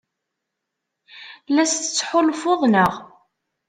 La 1.53 1.61
as-tettḥulfuḍ, 1.63 2.61
naɣ? 2.73 2.93